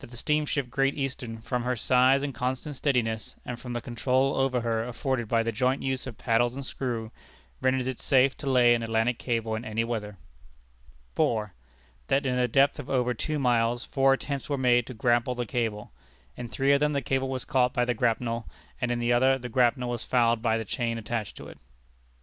That 0.00 0.10
the 0.10 0.18
steamship 0.18 0.68
Great 0.68 0.94
Eastern, 0.94 1.40
from 1.40 1.62
her 1.62 1.74
size 1.74 2.22
and 2.22 2.34
constant 2.34 2.76
steadiness, 2.76 3.34
and 3.46 3.58
from 3.58 3.72
the 3.72 3.80
control 3.80 4.34
over 4.34 4.60
her 4.60 4.84
afforded 4.84 5.26
by 5.26 5.42
the 5.42 5.52
joint 5.52 5.80
use 5.82 6.06
of 6.06 6.18
paddles 6.18 6.54
and 6.54 6.66
screw, 6.66 7.10
renders 7.62 7.86
it 7.86 7.98
safe 7.98 8.36
to 8.36 8.46
lay 8.46 8.74
an 8.74 8.82
Atlantic 8.82 9.18
Cable 9.18 9.54
in 9.54 9.64
any 9.64 9.82
weather. 9.82 10.18
4. 11.14 11.54
That 12.08 12.26
in 12.26 12.38
a 12.38 12.46
depth 12.46 12.78
of 12.78 12.90
over 12.90 13.14
two 13.14 13.38
miles 13.38 13.86
four 13.86 14.12
attempts 14.12 14.50
were 14.50 14.58
made 14.58 14.86
to 14.86 14.92
grapple 14.92 15.34
the 15.34 15.46
cable. 15.46 15.92
In 16.36 16.48
three 16.48 16.72
of 16.72 16.80
them 16.80 16.92
the 16.92 17.00
cable 17.00 17.30
was 17.30 17.46
caught 17.46 17.72
by 17.72 17.86
the 17.86 17.94
grapnel, 17.94 18.46
and 18.82 18.90
in 18.90 18.98
the 18.98 19.14
other 19.14 19.38
the 19.38 19.48
grapnel 19.48 19.88
was 19.88 20.04
fouled 20.04 20.42
by 20.42 20.58
the 20.58 20.66
chain 20.66 20.98
attached 20.98 21.38
to 21.38 21.48
it. 21.48 21.56